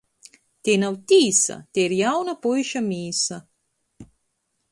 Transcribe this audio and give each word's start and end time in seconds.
Tei 0.67 0.77
nav 0.83 0.95
tīsa! 1.11 1.57
Tei 1.77 1.83
ir 1.89 1.93
jauna 1.99 2.35
puiša 2.47 2.83
mīsa. 2.87 3.41